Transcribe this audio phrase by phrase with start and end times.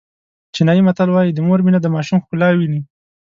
[0.53, 2.81] چینایي متل وایي د مور مینه د ماشوم ښکلا ویني.